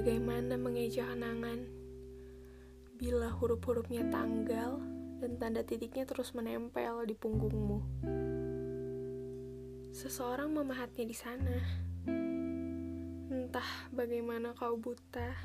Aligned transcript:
bagaimana 0.00 0.56
mengeja 0.56 1.04
kenangan 1.12 1.60
bila 2.96 3.28
huruf-hurufnya 3.36 4.08
tanggal 4.08 4.80
dan 5.20 5.36
tanda 5.36 5.60
titiknya 5.60 6.08
terus 6.08 6.32
menempel 6.32 7.04
di 7.04 7.12
punggungmu. 7.12 7.84
Seseorang 9.92 10.56
memahatnya 10.56 11.04
di 11.04 11.12
sana. 11.12 11.56
Entah 13.28 13.92
bagaimana 13.92 14.56
kau 14.56 14.80
buta, 14.80 15.36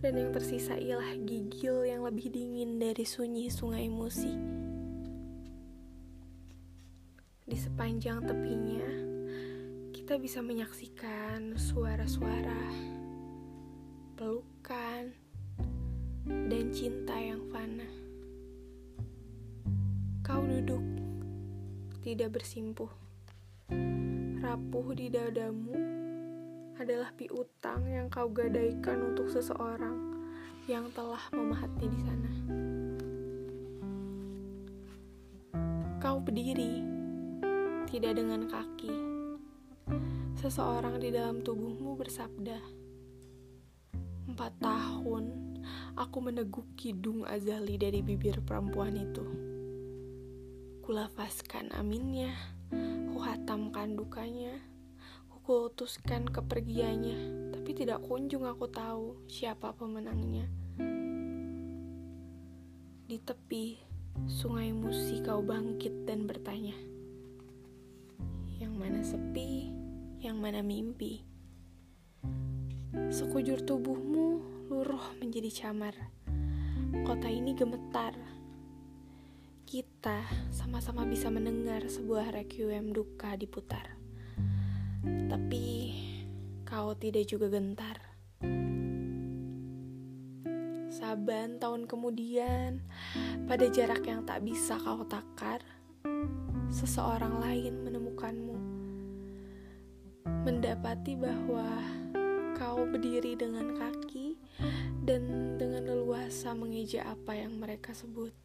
dan 0.00 0.16
yang 0.16 0.32
tersisa 0.32 0.80
ialah 0.80 1.20
gigil 1.20 1.84
yang 1.84 2.00
lebih 2.00 2.32
dingin 2.32 2.80
dari 2.80 3.04
sunyi 3.04 3.52
sungai 3.52 3.84
Musi. 3.92 4.32
Di 7.44 7.56
sepanjang 7.60 8.24
tepinya, 8.24 8.88
kita 9.92 10.16
bisa 10.16 10.40
menyaksikan 10.40 11.60
suara-suara 11.60 12.96
pelukan, 14.20 15.16
dan 16.28 16.64
cinta 16.76 17.16
yang 17.16 17.40
fana. 17.48 17.88
Kau 20.20 20.44
duduk, 20.44 20.84
tidak 22.04 22.36
bersimpuh. 22.36 22.92
Rapuh 24.44 24.92
di 24.92 25.08
dadamu 25.08 25.72
adalah 26.76 27.16
piutang 27.16 27.88
yang 27.88 28.12
kau 28.12 28.28
gadaikan 28.28 29.16
untuk 29.16 29.32
seseorang 29.32 29.96
yang 30.68 30.92
telah 30.92 31.24
memahatnya 31.32 31.88
di 31.88 32.00
sana. 32.04 32.32
Kau 35.96 36.20
berdiri, 36.20 36.84
tidak 37.88 38.20
dengan 38.20 38.44
kaki. 38.52 38.92
Seseorang 40.36 41.00
di 41.00 41.08
dalam 41.08 41.40
tubuhmu 41.40 41.96
bersabda, 41.96 42.79
Empat 44.30 44.62
tahun 44.62 45.58
aku 45.98 46.22
meneguk 46.22 46.62
kidung 46.78 47.26
Azali 47.26 47.74
dari 47.74 47.98
bibir 47.98 48.38
perempuan 48.46 48.94
itu. 48.94 49.26
Kulafaskan 50.86 51.74
aminnya, 51.74 52.30
kuhatamkan 53.10 53.98
dukanya, 53.98 54.54
kukultuskan 55.34 56.30
kepergiannya, 56.30 57.50
tapi 57.50 57.74
tidak 57.74 58.06
kunjung 58.06 58.46
aku 58.46 58.70
tahu 58.70 59.18
siapa 59.26 59.74
pemenangnya. 59.74 60.46
Di 63.10 63.18
tepi 63.18 63.82
sungai 64.30 64.70
Musi 64.70 65.26
kau 65.26 65.42
bangkit 65.42 66.06
dan 66.06 66.30
bertanya, 66.30 66.78
yang 68.62 68.78
mana 68.78 69.02
sepi, 69.02 69.74
yang 70.22 70.38
mana 70.38 70.62
mimpi. 70.62 71.29
Sekujur 73.08 73.64
tubuhmu 73.64 74.44
luruh 74.68 75.16
menjadi 75.16 75.48
camar. 75.48 75.96
Kota 77.08 77.32
ini 77.32 77.56
gemetar. 77.56 78.12
Kita 79.64 80.20
sama-sama 80.52 81.08
bisa 81.08 81.32
mendengar 81.32 81.80
sebuah 81.88 82.36
requiem 82.36 82.92
duka 82.92 83.32
diputar. 83.40 83.96
Tapi 85.00 85.66
kau 86.68 86.92
tidak 86.92 87.24
juga 87.24 87.48
gentar. 87.48 87.96
Saban 90.90 91.56
tahun 91.56 91.88
kemudian, 91.88 92.84
pada 93.48 93.64
jarak 93.72 94.04
yang 94.04 94.26
tak 94.28 94.44
bisa 94.44 94.76
kau 94.76 95.06
takar, 95.06 95.64
seseorang 96.68 97.40
lain 97.40 97.82
menemukanmu. 97.86 98.58
Mendapati 100.46 101.14
bahwa 101.14 101.66
kau 102.60 102.84
berdiri 102.84 103.40
dengan 103.40 103.72
kaki 103.72 104.36
dan 105.08 105.56
dengan 105.56 105.80
leluasa 105.80 106.52
mengeja 106.52 107.08
apa 107.08 107.32
yang 107.32 107.56
mereka 107.56 107.96
sebut 107.96 108.36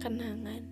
kenangan. 0.00 0.71